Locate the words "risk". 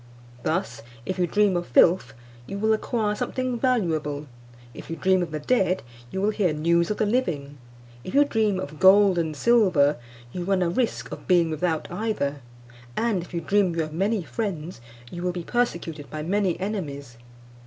10.71-11.11